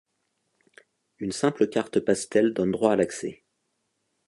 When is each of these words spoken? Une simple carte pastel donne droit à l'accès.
Une 1.19 1.31
simple 1.31 1.69
carte 1.69 1.99
pastel 1.99 2.55
donne 2.55 2.71
droit 2.71 2.93
à 2.93 2.95
l'accès. 2.95 3.43